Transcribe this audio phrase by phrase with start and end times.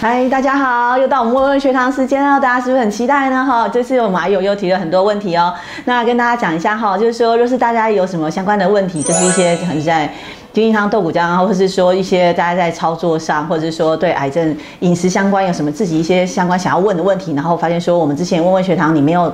[0.00, 3.44] 嗨，大家好，又到我们问问学堂时间了，大家是不是很期待呢？
[3.44, 5.52] 哈，这次我们还有又提了很多问题哦。
[5.84, 10.10] 那跟大家讲一下哈，就是说，若是大家有什么相关的问题，就是一些很在
[10.52, 19.32] 金银汤豆骨浆，或者是说一些大家在操作上，或者是说对癌症饮食相关有什么自己一些相关想要问的问题，然后发现说我们之前问问学堂你没有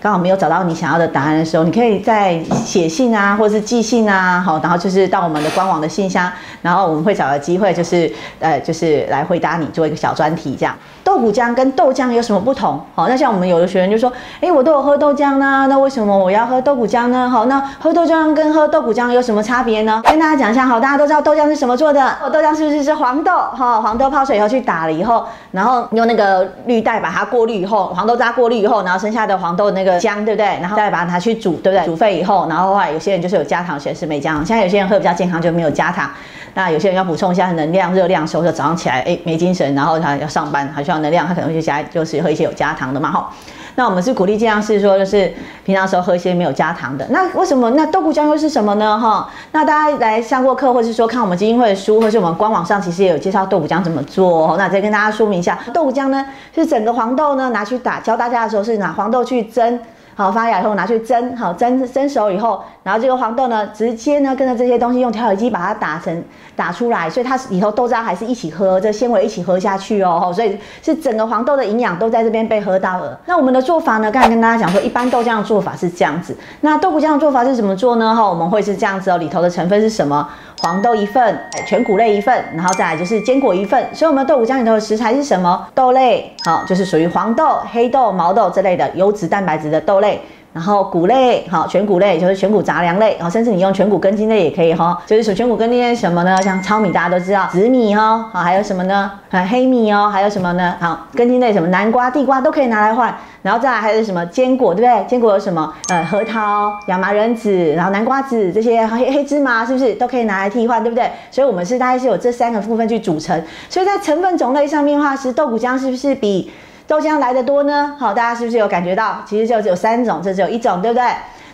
[0.00, 6.30] 刚好没有找到你想要的答案的时候，你可以在写信啊，或者是寄信啊，好，然后就是到我们的官网的信箱，
[6.62, 10.74] 然后我们会找个机会，就是呃，就是来回答你做一个小专题这样。
[11.04, 12.80] 豆骨浆跟豆浆有什么不同？
[12.94, 17.30] 好，那像我们有的学员就说，哎，我都有喝豆浆呢，那为什么我要喝豆骨浆呢？
[17.30, 20.02] 好，那喝豆浆跟喝豆骨浆有什么差别呢？
[20.04, 22.16] 跟大家讲一下，好，大家都知道豆浆是什么做的？
[22.32, 23.30] 豆浆是不是是黄豆？
[23.30, 30.46] 哈，黄豆泡水以后去打了以后，然后用那个滤袋把它过滤以后，黄豆渣过滤以后，然后剩下的黄豆那个浆，对不对？
[30.62, 31.84] 然后再把它拿去煮，对不对？
[31.84, 34.46] 煮沸以后，然后后来有些人就是有加糖，有些是没加糖。
[34.46, 36.10] 现在有些人喝比较健康就没有加糖。
[36.54, 43.30] 那有些人要补充一下能量、热量，所以说早上起来哎没精神，然后他要上班，还需要能量，他可能会加就是喝一些有加糖的嘛哈。
[43.76, 45.32] 那我们是鼓励这样是说就是
[45.64, 47.06] 平常时候喝一些没有加糖的。
[47.10, 49.30] 那为什么那豆腐浆又是什么呢哈？
[49.52, 54.56] 那大家来上过课，或是说看我们基金会的书，或是我们官网上其实也有介绍豆腐浆怎么做。
[54.56, 59.78] 那再跟大家说明一下，豆腐浆呢是整个黄豆呢拿去打，教大家的时候是拿黄豆去蒸。
[60.16, 66.24] 好发芽以后拿去蒸，好蒸蒸熟以后，然后这个黄豆呢，直接呢跟着这些东西用调理机把它打成
[66.56, 73.20] 打出来，所以它里头豆渣还是一起喝，这纤维一起喝下去哦，所以是整个黄豆的营养都在这边被喝到了。
[73.26, 78.16] 那我们的做法呢，刚才跟大家讲说，一般豆浆的做法是这样子，那豆腐浆的做法是怎么做呢？
[78.16, 80.26] 哈，我们会是这样子哦，里头的成分是什么？
[80.62, 83.86] 黄豆一份，全谷类一份，然后再来就是坚果一份。
[83.94, 85.66] 所以我们豆腐浆里头的食材是什么？
[85.74, 90.20] 豆类，好，就是属于黄豆、黑豆、毛豆这类的优质蛋白质的豆类。
[90.56, 94.98] 然后谷类，好，全谷类就是全谷杂粮类，然后甚至你用全谷根茎类也可以哈。
[95.04, 96.40] 就是说全谷根茎类什么呢？
[96.40, 99.12] 像糙米大家都知道，紫米哈，好，还有什么呢？
[99.30, 100.74] 啊，黑米哦，还有什么呢？
[100.80, 103.14] 好，根茎类什么南瓜、地瓜都可以拿来换。
[103.42, 105.06] 然后再来还有什么坚果，对不对？
[105.06, 105.70] 坚果有什么？
[105.90, 111.10] 呃，核桃、亚麻仁籽，然后南瓜籽这些黑黑芝麻，是不是都可以拿来替换，对不对？
[111.30, 113.40] 所以我们是大概是有这三个部分去组成。
[113.68, 116.50] 所以在成分种类上面的话，是豆腐浆是不是比？
[116.86, 119.22] 豆浆来的多呢，好，大家是不是有感觉到？
[119.26, 121.04] 其实就只有三种，这只有一种，对不对？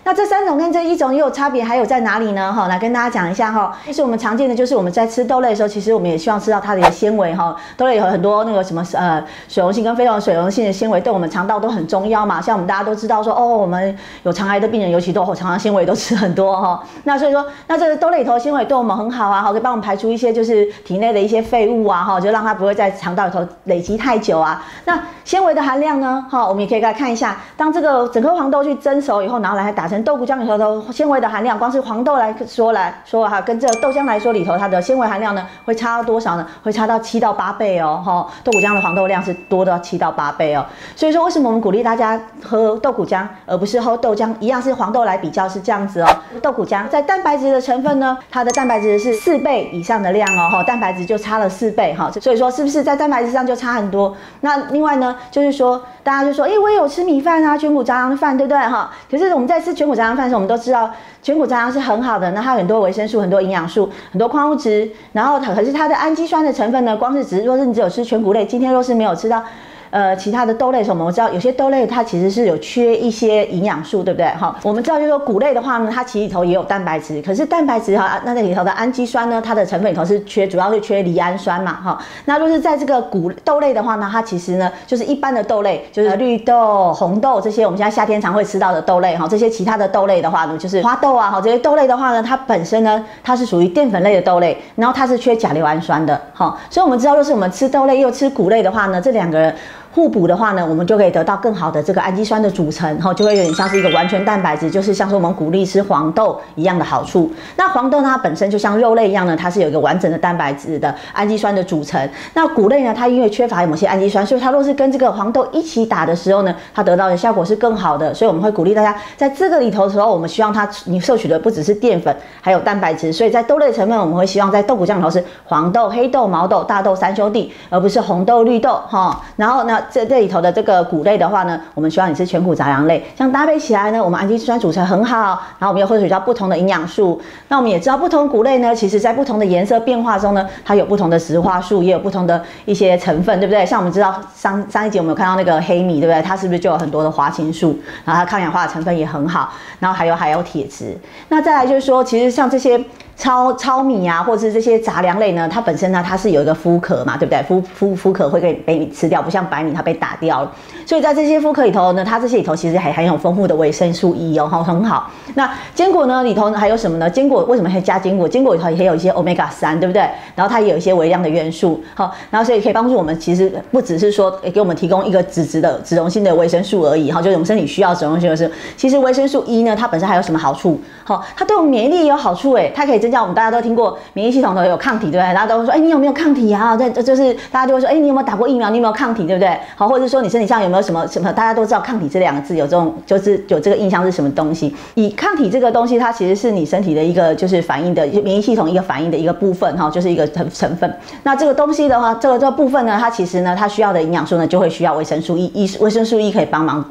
[0.05, 2.53] 那这三种跟这一种又有差别，还有在哪里呢？
[2.53, 3.73] 哈，来跟大家讲一下哈。
[3.85, 7.55] 其实我们常见的就是我们在吃豆类的时候，其实我们也希望吃到它的一个纤维哈。
[7.77, 12.41] 豆类有很多那个什么呃水溶性跟非水溶性的纤维，对我们肠道都很重要嘛。
[12.41, 16.83] 像我们大家都知道说哦，我们有肠癌的病人，尤其都肠道纤维都吃很多哈。
[17.05, 24.65] 那所以说，那这个豆类里头纤维对我们很好啊，好可以帮我们排除一些就是体内的一些废物啊哈，就让它不会在肠道里头累积太久啊。
[24.85, 26.27] 那纤维的含量呢？
[26.29, 30.73] 哈，我们也可以来看一下，当这个整颗黄豆去蒸熟以后，然后来打成豆腐浆里头的。
[30.91, 36.47] 纤维的含量，光是黄豆来说来说哈，跟这个豆浆来说里头，它的纤维含量呢，会差到多少呢？
[36.63, 40.65] 会差到七到八倍哦，哈，豆腐浆的黄豆量是多到七到八倍哦。
[40.97, 44.33] 所以说，为什么我们鼓励大家喝豆腐浆，而不是喝豆浆？
[44.41, 46.09] 一样是黄豆来比较是这样子哦。
[46.41, 52.11] 豆腐浆在蛋白质的成分呢，它的蛋白质是四倍以上的量哦，哈，蛋白质就差了四倍哈。
[52.21, 54.15] 所以说，是不是在蛋白质上就差很多？
[54.41, 58.59] 那另外呢，就是说，大家就说，哎，我也有吃米饭啊，全谷杂粮饭，对不对？
[58.59, 60.89] 哈，可是我们在吃全谷杂粮饭是，我们都知道
[61.21, 69.43] 全谷杂粮是很好的，那它有很多维生素、很多营养素、很多矿物质，然后可是它的氨基酸的成分呢，光是只是说是你只有吃全谷类，今天若是没有吃到。
[69.93, 74.27] 呃，其他的豆类什么，我知道有些豆类它其实是有缺一些营养素，对不对？
[74.31, 81.99] 哈，我们知道就是说谷类的话呢，它其实里头也有蛋白质，可是蛋白质哈，那那里头的氨基酸呢，它的成分里头是缺，主要是缺离氨酸嘛，哈。
[82.25, 96.59] 那若是在这个谷豆类的话呢，它其实呢就是一般的豆类，就是绿豆、红豆这些我们现在夏天常会吃到的豆类哈，这些其他的豆类的话呢，就是花豆啊，哈，这些豆类的话呢，它本身呢它是属于淀粉类的豆类，然后它是缺甲硫氨酸的，哈。
[96.71, 99.55] 所以我们知道，若是我们吃豆类又吃谷类的话呢，这两个人。
[99.95, 107.31] 互补的话呢，我们就可以得到更好的这个氨基酸的组成，然后就会有点像是一个完全蛋白质，就是像是我们鼓励吃黄豆一样的好处。
[107.57, 112.09] 那黄豆它本身就像肉类一样呢，它是有一个完整的蛋白质的氨基酸的组成。
[112.33, 118.15] 那谷类呢，它因为缺乏某些氨基酸，所以它若是跟这个黄豆一起打的时候呢，它得到的效果是更好的。
[118.15, 123.13] 所以我们会鼓励大家在这个里头的时候，我们希望它你摄取的不只是淀粉，还有蛋白质。
[123.13, 129.21] 所以在豆类成分，我们会希望在豆腐酱里头是黄豆、黑豆、毛豆、大豆三兄弟，而不是红豆、绿豆哈。
[129.37, 137.21] 然后呢，这这里头的这个谷类的话呢，我们希望你吃全谷杂粮类，像搭配起来呢，我们氨基酸组成很好，然后我们又会取到不同的营养素。
[137.49, 143.65] 那我们也知道不同谷类呢，其实在不同的颜色变化中呢，它有不同的植化素，也有不同的一些成分，对不对？
[143.65, 146.23] 像我们知道上上一集我们有看到那个黑米，对不对？
[146.23, 150.97] 它是不是就有很多的花青素，然后它抗氧化的成分也很好，然后还有还有铁质。
[151.29, 152.83] 那再来就是说，其实像这些。
[153.23, 157.39] 糙糙米啊，或者是这些杂粮类呢，它本身呢它是有一个麸壳嘛，对不对？
[157.49, 160.51] 麸麸麸壳会被被你吃掉，不像白米它被打掉了。
[160.85, 165.09] 所以在这些麸壳里头呢，它这些里头其实还含有丰富的维生素 E 哦，很好。
[165.35, 167.09] 那坚果呢里头还有什么呢？
[167.09, 168.29] 坚果为什么会加坚果？
[168.29, 170.03] 坚果里头也有一些 omega 三，对不对？
[170.35, 180.81] 然后它也有一些微量的元素，好，然后所以可以帮助我们，其实不只是说给我们提供一个脂质的脂溶性的维生素而已，哈，就是我们身体需要脂溶性的是，其实维生素 E 呢，它本身还有什么好处？
[181.05, 185.35] 好，它对我们免疫力也有好处，诶，它可以增像我们大家都听过免疫系统都有抗体，对不对？
[185.35, 186.77] 大家都会说，哎，你有没有抗体啊？
[186.77, 188.71] 这这就是大家就会说，哎，你有没有打过疫苗？
[188.71, 189.57] 你有没有抗体，对不对？
[189.77, 191.33] 好，或者说你身体上有没有什么什么？
[191.33, 194.75] 大家都知道抗体这两个字有这种，就是有这个印象是什么东西？
[194.95, 200.99] 以抗体这个东西，它其实是你身体的一个就是反应的免疫系统一个反应的一个部分，哈，就是一个成成分。
[201.23, 206.85] 那这个东西的话，这个这个部分呢，它其实呢，它需要的营养素呢，就会需要维生素 E，维生素 E 可以帮忙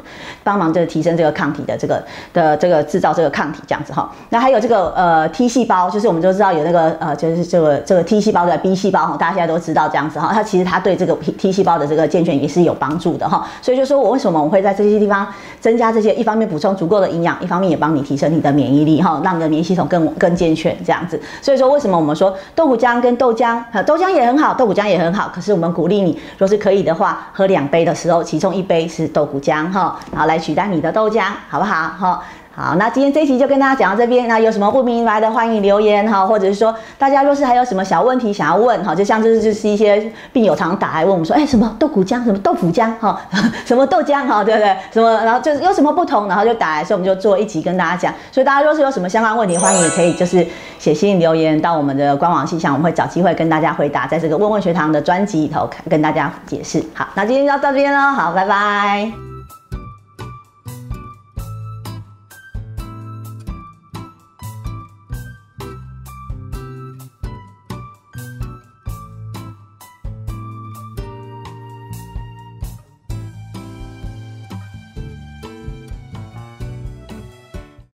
[0.43, 2.03] 帮忙这个提升这个抗体的这个
[2.33, 4.09] 的这个制造这个抗体这样子哈。
[4.29, 10.31] 那还有这个呃 T 细胞，就是我们都知道有那个呃就是这个这个 T 细胞的 B 细胞哈，大家现在都知道这样子哈。
[10.33, 13.47] 它其实它对这个 T 细胞的这个健全也是有帮助的哈。
[13.61, 15.27] 所以就说我为什么我会在这些地方
[15.59, 21.19] 增加这些，一方面补充足够的营养，一方面也帮你提升你的免疫力哈，让你的免疫系统更更健全这样子。
[21.41, 25.31] 所以说为什么我们说豆腐浆跟豆浆，豆浆也很好，豆腐浆也很好。
[25.33, 32.21] 可是我们鼓励你，若是可以的话，喝两杯的时候，其中一杯是豆腐浆哈，然后来取代你的豆浆，好不好哈？
[32.53, 34.27] 好，那今天这一集就跟大家讲到这边。
[34.27, 43.21] 那有什么不明白的，欢迎留言哈，或者是说大家若是还有什么小问题想要问哈，就像这就是一些病友常打来问我们说，哎，什么豆鼓浆，什么豆腐浆哈，
[43.65, 44.75] 什么豆浆哈，对不对？
[44.91, 48.13] 什么，然后就是有什么不同，然后就打来，所以我们就做一集跟大家讲。
[48.33, 50.45] 所以大家若是有什么相关问题，欢迎也可以就是
[50.77, 56.83] 写信留言到我们的官网信箱，我们会找机会跟大家回答，在这个问问学堂的专辑里头跟大家解释。
[56.93, 59.30] 好，那今天就到这边喽，好，拜拜。